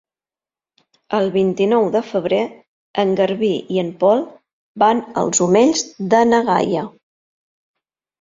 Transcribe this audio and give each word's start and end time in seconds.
El 1.15 1.27
vint-i-nou 1.33 1.83
de 1.95 1.99
febrer 2.07 2.39
en 3.03 3.11
Garbí 3.19 3.49
i 3.75 3.77
en 3.81 3.91
Pol 4.05 4.23
van 4.85 5.03
als 5.25 5.43
Omells 5.47 5.85
de 6.15 6.23
na 6.31 6.41
Gaia. 6.49 6.87